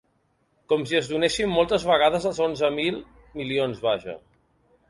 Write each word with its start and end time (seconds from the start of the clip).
Com 0.71 0.85
si 0.91 0.97
es 0.99 1.09
donessin 1.11 1.51
moltes 1.57 1.85
vegades 1.91 2.27
els 2.31 2.39
onzen 2.47 2.77
mil 2.81 3.01
milions, 3.43 3.87
vaja. 3.89 4.21